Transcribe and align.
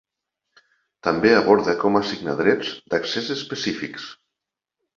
També 1.07 1.33
aborda 1.41 1.75
com 1.85 1.99
assignar 2.01 2.35
drets 2.41 2.73
d'accés 2.95 3.31
específics. 3.39 4.09